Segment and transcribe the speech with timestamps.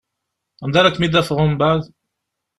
[0.63, 1.83] Anda ara kem-id-afeɣ umbeɛd?